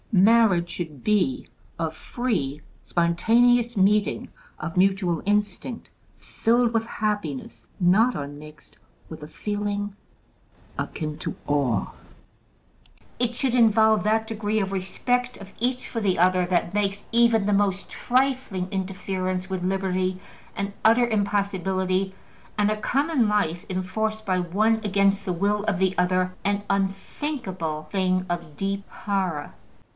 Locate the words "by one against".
24.25-25.23